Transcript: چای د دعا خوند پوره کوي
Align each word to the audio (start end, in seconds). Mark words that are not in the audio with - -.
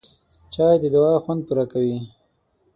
چای 0.53 0.75
د 0.81 0.85
دعا 0.93 1.15
خوند 1.23 1.41
پوره 1.47 1.65
کوي 1.71 1.97